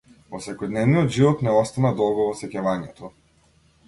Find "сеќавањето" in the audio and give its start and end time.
2.39-3.11